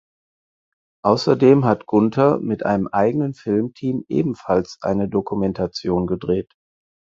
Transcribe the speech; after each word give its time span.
Außerdem 1.05 1.63
hat 1.63 1.85
Gunther 1.85 2.39
mit 2.39 2.65
einem 2.65 2.87
eigenen 2.87 3.35
Filmteam 3.35 4.03
ebenfalls 4.07 4.79
eine 4.81 5.07
Dokumentation 5.07 6.07
gedreht. 6.07 6.51